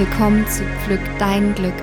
[0.00, 1.74] willkommen zu Pflück dein Glück,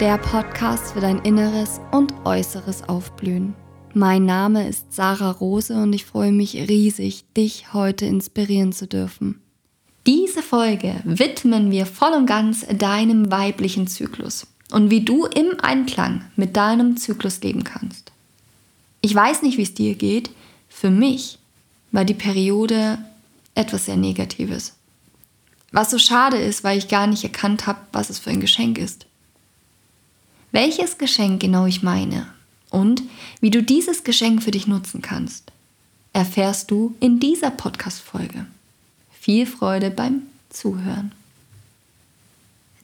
[0.00, 3.54] der Podcast für dein inneres und äußeres Aufblühen.
[3.92, 9.42] Mein Name ist Sarah Rose und ich freue mich riesig, dich heute inspirieren zu dürfen.
[10.06, 16.24] Diese Folge widmen wir voll und ganz deinem weiblichen Zyklus und wie du im Einklang
[16.36, 18.12] mit deinem Zyklus leben kannst.
[19.02, 20.30] Ich weiß nicht, wie es dir geht.
[20.70, 21.38] Für mich
[21.92, 22.98] war die Periode
[23.54, 24.77] etwas sehr Negatives.
[25.70, 28.78] Was so schade ist, weil ich gar nicht erkannt habe, was es für ein Geschenk
[28.78, 29.06] ist.
[30.50, 32.26] Welches Geschenk genau ich meine
[32.70, 33.02] und
[33.40, 35.52] wie du dieses Geschenk für dich nutzen kannst,
[36.12, 38.46] erfährst du in dieser Podcast-Folge.
[39.20, 41.12] Viel Freude beim Zuhören.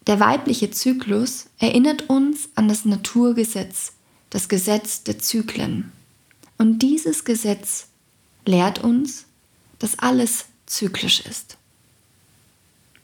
[0.06, 3.92] Der weibliche Zyklus erinnert uns an das Naturgesetz,
[4.28, 5.90] das Gesetz der Zyklen.
[6.58, 7.86] Und dieses Gesetz
[8.44, 9.24] lehrt uns,
[9.78, 11.56] dass alles zyklisch ist.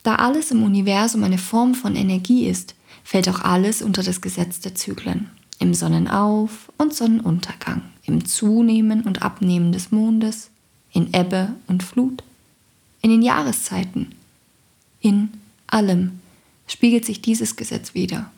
[0.02, 4.60] Da alles im Universum eine Form von Energie ist, fällt auch alles unter das Gesetz
[4.60, 5.30] der Zyklen.
[5.58, 10.50] Im Sonnenauf- und Sonnenuntergang, im Zunehmen und Abnehmen des Mondes,
[10.92, 12.22] in Ebbe und Flut,
[13.02, 14.14] in den Jahreszeiten,
[15.00, 15.28] in
[15.66, 16.20] allem
[16.66, 18.30] spiegelt sich dieses Gesetz wider.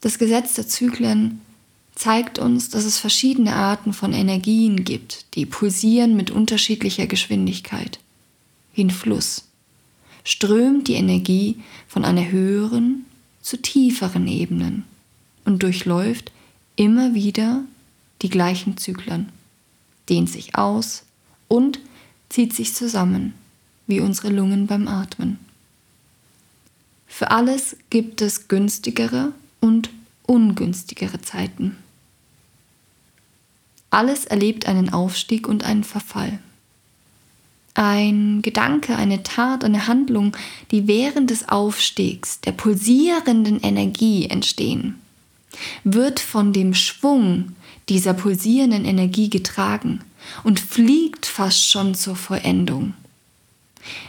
[0.00, 1.40] Das Gesetz der Zyklen
[1.94, 7.98] zeigt uns, dass es verschiedene Arten von Energien gibt, die pulsieren mit unterschiedlicher Geschwindigkeit,
[8.74, 9.44] wie ein Fluss
[10.24, 13.04] strömt die Energie von einer höheren
[13.42, 14.84] zu tieferen Ebenen
[15.44, 16.32] und durchläuft
[16.76, 17.62] immer wieder
[18.22, 19.28] die gleichen Zyklen,
[20.08, 21.04] dehnt sich aus
[21.46, 21.78] und
[22.30, 23.34] zieht sich zusammen,
[23.86, 25.38] wie unsere Lungen beim Atmen.
[27.06, 29.90] Für alles gibt es günstigere und
[30.26, 31.76] ungünstigere Zeiten.
[33.90, 36.40] Alles erlebt einen Aufstieg und einen Verfall
[37.74, 40.36] ein Gedanke, eine Tat, eine Handlung,
[40.70, 45.00] die während des Aufstiegs der pulsierenden Energie entstehen,
[45.82, 47.52] wird von dem Schwung
[47.88, 50.00] dieser pulsierenden Energie getragen
[50.44, 52.94] und fliegt fast schon zur Vollendung.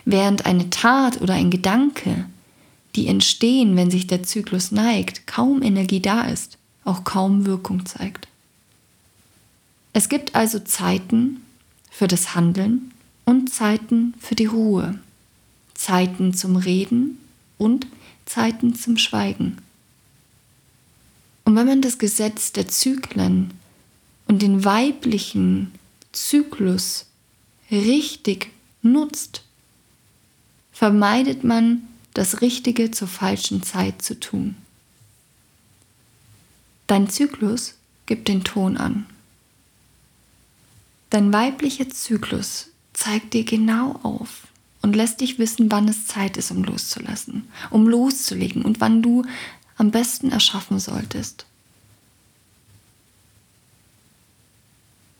[0.05, 2.25] Während eine Tat oder ein Gedanke,
[2.95, 8.27] die entstehen, wenn sich der Zyklus neigt, kaum Energie da ist, auch kaum Wirkung zeigt.
[9.91, 11.41] Es gibt also Zeiten
[11.89, 12.91] für das Handeln
[13.25, 14.99] und Zeiten für die Ruhe,
[15.73, 17.17] Zeiten zum Reden
[17.57, 17.87] und
[18.25, 19.57] Zeiten zum Schweigen.
[21.43, 23.53] Und wenn man das Gesetz der Zyklen
[24.27, 25.71] und den weiblichen
[26.11, 27.05] Zyklus
[27.71, 29.43] richtig nutzt,
[30.71, 34.55] vermeidet man das Richtige zur falschen Zeit zu tun.
[36.87, 37.75] Dein Zyklus
[38.05, 39.05] gibt den Ton an.
[41.09, 44.47] Dein weiblicher Zyklus zeigt dir genau auf
[44.81, 49.23] und lässt dich wissen, wann es Zeit ist, um loszulassen, um loszulegen und wann du
[49.77, 51.45] am besten erschaffen solltest.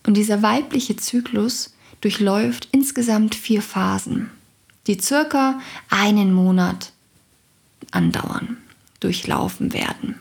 [0.06, 4.30] Und dieser weibliche Zyklus durchläuft insgesamt vier Phasen,
[4.88, 5.60] die circa
[5.90, 6.92] einen Monat
[7.92, 8.58] andauern,
[9.00, 10.20] durchlaufen werden.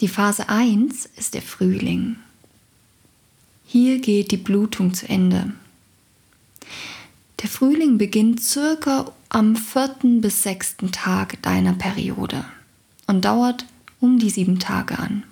[0.00, 2.16] Die Phase 1 ist der Frühling.
[3.66, 5.52] Hier geht die Blutung zu Ende.
[7.46, 12.44] Der Frühling beginnt circa am vierten bis sechsten Tag deiner Periode
[13.06, 13.64] und dauert
[14.00, 15.22] um die sieben Tage an.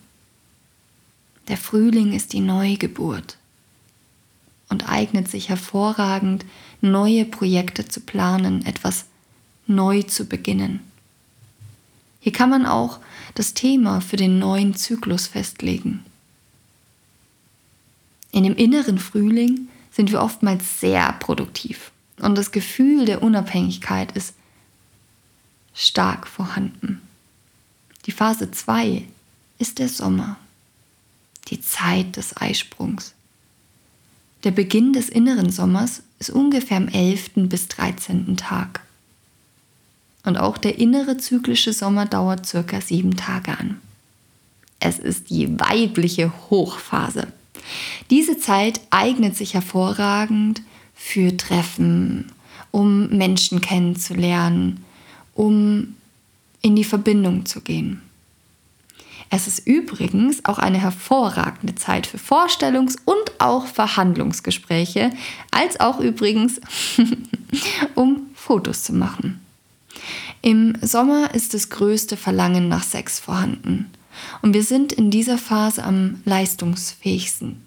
[1.48, 3.36] Der Frühling ist die Neugeburt
[4.68, 6.44] und eignet sich hervorragend,
[6.80, 9.06] neue Projekte zu planen, etwas
[9.66, 10.78] neu zu beginnen.
[12.20, 13.00] Hier kann man auch
[13.34, 16.04] das Thema für den neuen Zyklus festlegen.
[18.30, 24.34] In dem inneren Frühling sind wir oftmals sehr produktiv und das Gefühl der Unabhängigkeit ist
[25.74, 27.02] stark vorhanden.
[28.06, 29.02] Die Phase 2
[29.58, 30.36] ist der Sommer,
[31.48, 33.14] die Zeit des Eisprungs.
[34.44, 37.48] Der Beginn des inneren Sommers ist ungefähr am 11.
[37.48, 38.36] bis 13.
[38.36, 38.82] Tag.
[40.24, 43.80] Und auch der innere zyklische Sommer dauert circa sieben Tage an.
[44.80, 47.28] Es ist die weibliche Hochphase.
[48.10, 50.62] Diese Zeit eignet sich hervorragend
[50.94, 52.32] für Treffen,
[52.70, 54.84] um Menschen kennenzulernen,
[55.34, 55.94] um
[56.62, 58.00] in die Verbindung zu gehen.
[59.30, 65.10] Es ist übrigens auch eine hervorragende Zeit für Vorstellungs- und auch Verhandlungsgespräche,
[65.50, 66.60] als auch übrigens,
[67.94, 69.40] um Fotos zu machen.
[70.42, 73.90] Im Sommer ist das größte Verlangen nach Sex vorhanden
[74.42, 77.63] und wir sind in dieser Phase am leistungsfähigsten.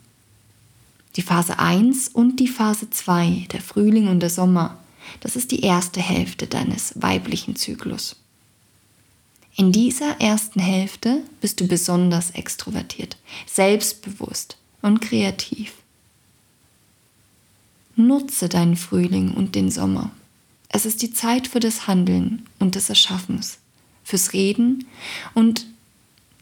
[1.18, 4.78] Die Phase 1 und die Phase 2, der Frühling und der Sommer,
[5.22, 8.18] Das ist die erste Hälfte deines weiblichen Zyklus.
[9.56, 13.18] In dieser ersten Hälfte bist du besonders extrovertiert,
[13.48, 15.74] selbstbewusst und kreativ.
[17.96, 20.12] Nutze deinen Frühling und den Sommer.
[20.70, 23.58] Es ist die Zeit für das Handeln und des Erschaffens,
[24.04, 24.86] fürs Reden
[25.34, 25.66] und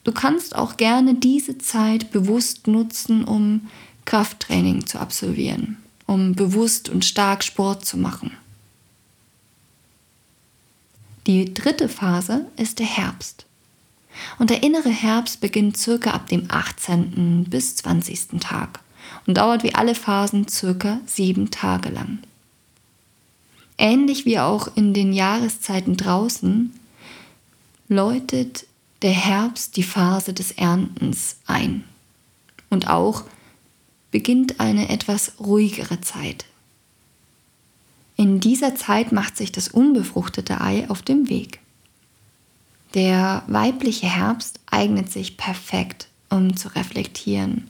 [0.04, 3.68] du kannst auch gerne diese Zeit bewusst nutzen, um
[4.06, 5.76] Krafttraining zu absolvieren,
[6.06, 8.32] um bewusst und stark Sport zu machen.
[11.26, 13.44] Die dritte Phase ist der Herbst.
[14.38, 17.44] Und der innere Herbst beginnt circa ab dem 18.
[17.50, 18.40] bis 20.
[18.40, 18.80] Tag
[19.26, 22.20] und dauert wie alle Phasen circa sieben Tage lang.
[23.78, 26.72] Ähnlich wie auch in den Jahreszeiten draußen
[27.88, 28.66] läutet
[29.02, 31.84] der Herbst die Phase des Erntens ein.
[32.70, 33.24] Und auch
[34.16, 36.46] beginnt eine etwas ruhigere Zeit.
[38.16, 41.60] In dieser Zeit macht sich das unbefruchtete Ei auf dem Weg.
[42.94, 47.68] Der weibliche Herbst eignet sich perfekt, um zu reflektieren,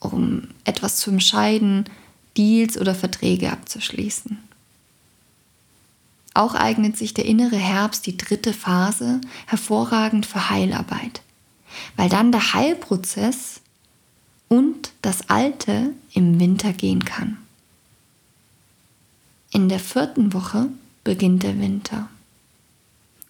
[0.00, 1.86] um etwas zu entscheiden,
[2.36, 4.36] Deals oder Verträge abzuschließen.
[6.34, 11.22] Auch eignet sich der innere Herbst, die dritte Phase, hervorragend für Heilarbeit,
[11.96, 13.62] weil dann der Heilprozess
[14.50, 17.38] und das Alte im Winter gehen kann.
[19.52, 20.66] In der vierten Woche
[21.04, 22.08] beginnt der Winter.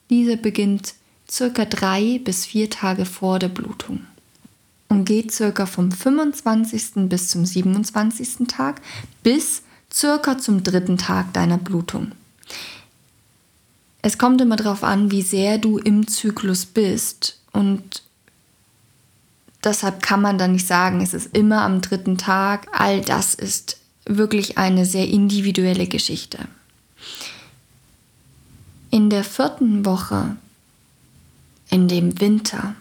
[0.08, 0.94] Dieser beginnt
[1.30, 4.00] circa drei bis vier Tage vor der Blutung
[4.88, 7.08] und geht circa vom 25.
[7.08, 8.48] bis zum 27.
[8.48, 8.80] Tag
[9.22, 9.62] bis
[9.92, 12.12] circa zum dritten Tag deiner Blutung.
[14.02, 18.02] Es kommt immer darauf an, wie sehr du im Zyklus bist und
[19.64, 22.68] deshalb kann man da nicht sagen, es ist immer am dritten Tag.
[22.72, 26.38] All das ist wirklich eine sehr individuelle Geschichte.
[28.90, 30.36] In der vierten Woche,
[31.68, 32.74] in dem Winter,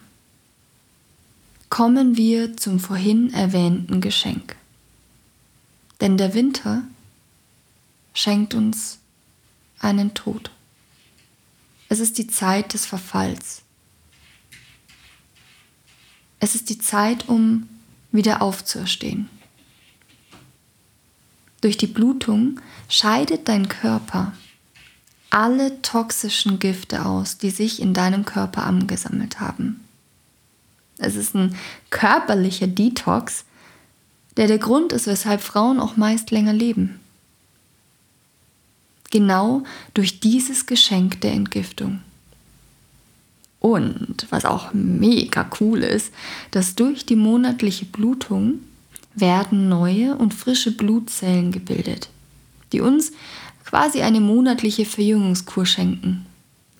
[1.70, 4.56] kommen wir zum vorhin erwähnten Geschenk.
[6.02, 6.84] Denn der Winter
[8.14, 8.98] schenkt uns
[9.80, 10.50] einen Tod.
[11.90, 13.62] Es ist die Zeit des Verfalls.
[16.40, 17.68] Es ist die Zeit, um
[18.12, 19.30] wieder aufzuerstehen.
[21.62, 24.34] Durch die Blutung scheidet dein Körper
[25.30, 29.84] alle toxischen Gifte aus, die sich in deinem Körper angesammelt haben.
[30.98, 31.56] Es ist ein
[31.90, 33.46] körperlicher Detox,
[34.38, 37.00] der der Grund ist, weshalb Frauen auch meist länger leben.
[39.12, 39.64] Genau
[39.94, 42.02] durch dieses Geschenk der Entgiftung.
[43.60, 46.14] Und was auch mega cool ist,
[46.52, 48.60] dass durch die monatliche Blutung
[49.16, 52.10] werden neue und frische Blutzellen gebildet,
[52.72, 53.12] die uns
[53.66, 56.26] quasi eine monatliche Verjüngungskur schenken.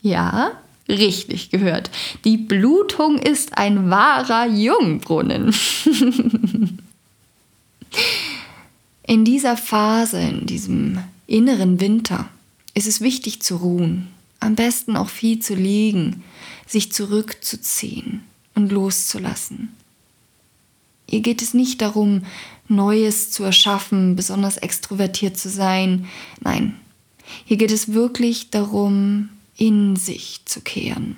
[0.02, 0.52] Ja,
[0.88, 1.92] richtig gehört.
[2.24, 5.54] Die Blutung ist ein wahrer Jungbrunnen.
[9.04, 12.30] in dieser Phase, in diesem inneren Winter,
[12.74, 14.08] ist es wichtig zu ruhen.
[14.40, 16.24] Am besten auch viel zu liegen,
[16.66, 18.24] sich zurückzuziehen
[18.56, 19.76] und loszulassen.
[21.08, 22.24] Ihr geht es nicht darum,
[22.68, 26.08] Neues zu erschaffen, besonders extrovertiert zu sein.
[26.42, 26.76] Nein,
[27.46, 31.18] hier geht es wirklich darum, in sich zu kehren.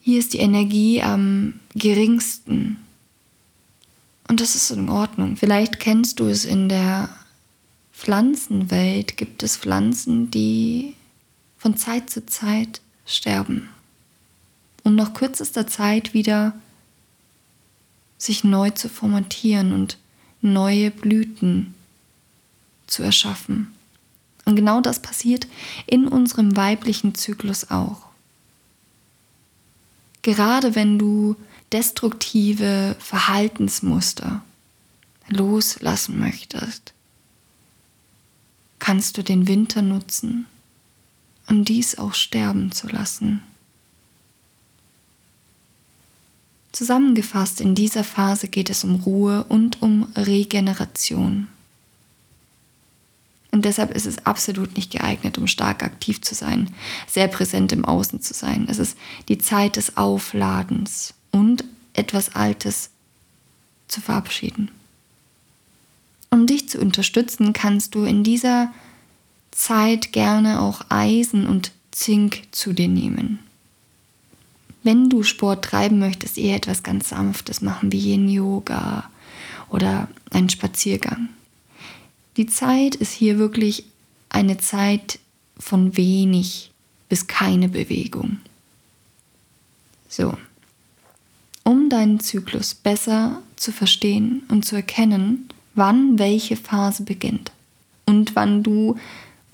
[0.00, 2.78] Hier ist die Energie am geringsten.
[4.28, 5.36] Und das ist in Ordnung.
[5.36, 7.08] Vielleicht kennst du es in der
[7.92, 10.94] Pflanzenwelt, gibt es Pflanzen, die
[11.66, 13.68] von Zeit zu Zeit sterben
[14.84, 16.54] und nach kürzester Zeit wieder
[18.18, 19.98] sich neu zu formatieren und
[20.40, 21.74] neue Blüten
[22.86, 23.74] zu erschaffen.
[24.44, 25.48] Und genau das passiert
[25.88, 28.02] in unserem weiblichen Zyklus auch.
[30.22, 31.34] Gerade wenn du
[31.72, 34.44] destruktive Verhaltensmuster
[35.26, 36.92] loslassen möchtest,
[38.78, 40.46] kannst du den Winter nutzen,
[41.48, 43.42] um dies auch sterben zu lassen.
[46.72, 51.48] Zusammengefasst, in dieser Phase geht es um Ruhe und um Regeneration.
[53.50, 56.68] Und deshalb ist es absolut nicht geeignet, um stark aktiv zu sein,
[57.06, 58.66] sehr präsent im Außen zu sein.
[58.68, 58.98] Es ist
[59.28, 62.90] die Zeit des Aufladens und etwas Altes
[63.88, 64.70] zu verabschieden.
[66.28, 68.70] Um dich zu unterstützen, kannst du in dieser
[69.56, 73.38] Zeit gerne auch Eisen und Zink zu dir nehmen.
[74.82, 79.10] Wenn du Sport treiben möchtest, eher etwas ganz Sanftes machen, wie ein Yoga
[79.68, 81.30] oder einen Spaziergang.
[82.36, 83.84] Die Zeit ist hier wirklich
[84.28, 85.18] eine Zeit
[85.58, 86.70] von wenig
[87.08, 88.38] bis keine Bewegung.
[90.08, 90.36] So,
[91.64, 97.52] um deinen Zyklus besser zu verstehen und zu erkennen, wann welche Phase beginnt
[98.04, 98.96] und wann du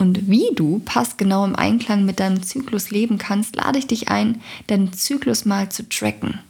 [0.03, 4.43] und wie du passgenau im Einklang mit deinem Zyklus leben kannst, lade ich dich ein,
[4.67, 6.41] deinen Zyklus mal zu tracken.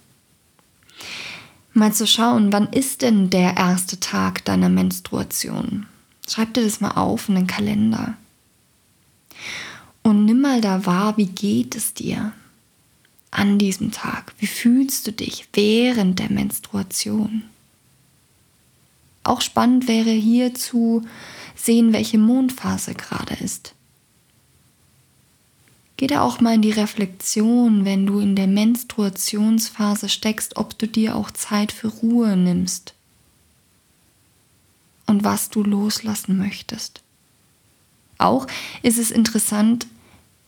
[1.75, 5.87] Mal zu schauen, wann ist denn der erste Tag deiner Menstruation?
[6.27, 8.15] Schreib dir das mal auf in den Kalender.
[10.03, 12.33] Und nimm mal da wahr, wie geht es dir
[13.31, 14.33] an diesem Tag?
[14.39, 17.43] Wie fühlst du dich während der Menstruation?
[19.25, 21.03] Auch spannend wäre hier zu
[21.63, 23.75] sehen, welche Mondphase gerade ist.
[25.97, 30.89] Geh da auch mal in die Reflexion, wenn du in der Menstruationsphase steckst, ob du
[30.89, 32.95] dir auch Zeit für Ruhe nimmst
[35.07, 37.03] und was du loslassen möchtest.
[38.19, 38.49] Auch
[38.83, 39.87] ist es interessant,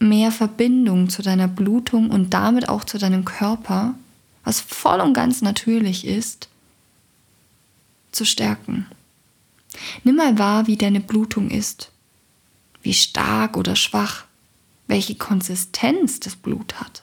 [0.01, 3.95] mehr Verbindung zu deiner Blutung und damit auch zu deinem Körper,
[4.43, 6.49] was voll und ganz natürlich ist,
[8.11, 8.87] zu stärken.
[10.03, 11.91] Nimm mal wahr, wie deine Blutung ist,
[12.83, 14.25] wie stark oder schwach,
[14.87, 17.03] welche Konsistenz das Blut hat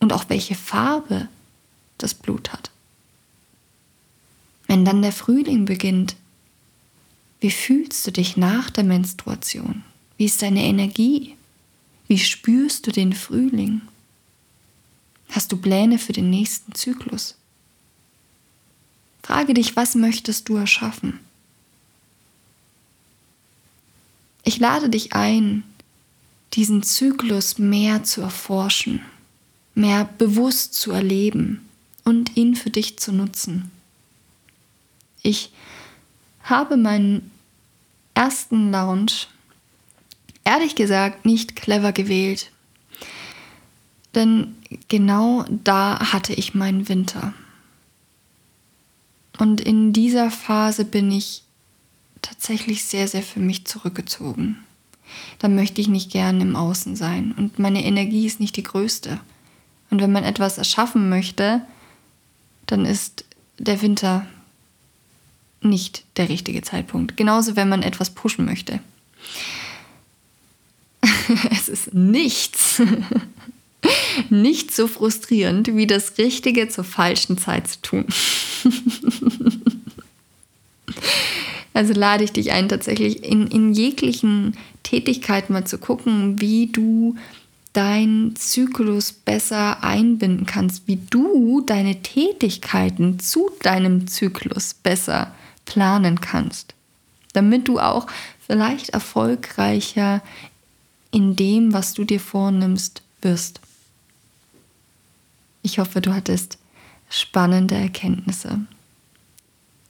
[0.00, 1.28] und auch welche Farbe
[1.98, 2.70] das Blut hat.
[4.66, 6.16] Wenn dann der Frühling beginnt,
[7.40, 9.84] wie fühlst du dich nach der Menstruation?
[10.16, 11.36] Wie ist deine Energie?
[12.08, 13.82] Wie spürst du den Frühling?
[15.30, 17.36] Hast du Pläne für den nächsten Zyklus?
[19.22, 21.20] Frage dich, was möchtest du erschaffen?
[24.46, 25.64] Ich lade dich ein,
[26.52, 29.00] diesen Zyklus mehr zu erforschen,
[29.74, 31.68] mehr bewusst zu erleben
[32.04, 33.72] und ihn für dich zu nutzen.
[35.20, 35.50] Ich
[36.44, 37.32] habe meinen
[38.14, 39.26] ersten Lounge
[40.44, 42.52] ehrlich gesagt nicht clever gewählt,
[44.14, 44.54] denn
[44.86, 47.34] genau da hatte ich meinen Winter.
[49.38, 51.42] Und in dieser Phase bin ich
[52.26, 54.58] tatsächlich sehr, sehr für mich zurückgezogen.
[55.38, 59.20] Da möchte ich nicht gern im Außen sein und meine Energie ist nicht die größte.
[59.90, 61.62] Und wenn man etwas erschaffen möchte,
[62.66, 63.24] dann ist
[63.58, 64.26] der Winter
[65.60, 67.16] nicht der richtige Zeitpunkt.
[67.16, 68.80] Genauso, wenn man etwas pushen möchte.
[71.50, 72.82] es ist nichts,
[74.30, 78.06] nicht so frustrierend, wie das Richtige zur falschen Zeit zu tun.
[81.76, 87.16] Also lade ich dich ein, tatsächlich in, in jeglichen Tätigkeiten mal zu gucken, wie du
[87.74, 95.34] deinen Zyklus besser einbinden kannst, wie du deine Tätigkeiten zu deinem Zyklus besser
[95.66, 96.72] planen kannst,
[97.34, 98.06] damit du auch
[98.46, 100.22] vielleicht erfolgreicher
[101.10, 103.60] in dem, was du dir vornimmst, wirst.
[105.60, 106.56] Ich hoffe, du hattest
[107.10, 108.60] spannende Erkenntnisse.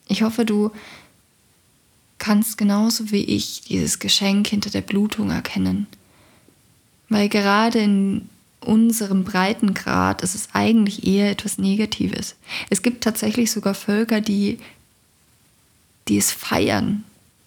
[0.08, 0.72] Ich hoffe, du
[2.18, 5.86] kannst genauso wie ich dieses Geschenk hinter der Blutung erkennen.
[7.08, 8.28] Weil gerade in
[8.60, 12.34] unserem Breitengrad ist es eigentlich eher etwas Negatives.
[12.68, 14.58] Es gibt tatsächlich sogar Völker, die,
[16.08, 17.04] die es feiern,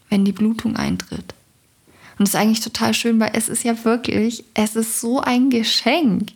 [0.10, 1.34] wenn die Blutung eintritt.
[2.20, 5.50] Und das ist eigentlich total schön, weil es ist ja wirklich, es ist so ein
[5.50, 6.34] Geschenk.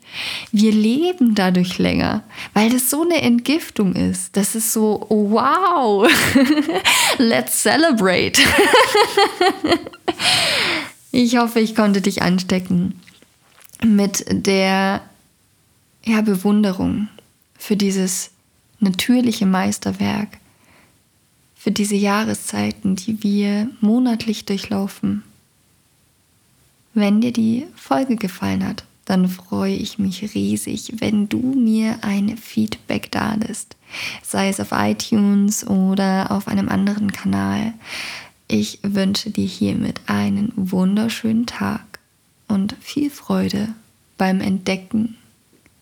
[0.54, 2.24] Wir leben dadurch länger,
[2.54, 4.38] weil das so eine Entgiftung ist.
[4.38, 6.10] Das ist so, wow,
[7.18, 8.40] let's celebrate.
[11.12, 13.02] ich hoffe, ich konnte dich anstecken
[13.84, 15.02] mit der
[16.06, 17.10] ja, Bewunderung
[17.58, 18.32] für dieses
[18.80, 20.30] natürliche Meisterwerk,
[21.56, 25.24] für diese Jahreszeiten, die wir monatlich durchlaufen.
[26.94, 32.38] Wenn dir die Folge gefallen hat, dann freue ich mich riesig, wenn du mir ein
[32.38, 33.76] Feedback da lässt.
[34.22, 37.74] Sei es auf iTunes oder auf einem anderen Kanal.
[38.48, 42.00] Ich wünsche dir hiermit einen wunderschönen Tag
[42.48, 43.70] und viel Freude
[44.18, 45.18] beim Entdecken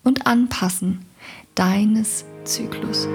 [0.02, 1.04] und Anpassen
[1.54, 3.06] deines Zyklus.